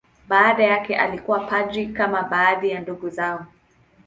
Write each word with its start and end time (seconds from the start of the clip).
Baba 0.27 0.63
yake 0.63 0.95
alikuwa 0.97 1.39
padri, 1.39 1.87
kama 1.87 2.23
baadhi 2.23 2.69
ya 2.69 2.79
ndugu 2.81 3.09
zao. 3.09 3.45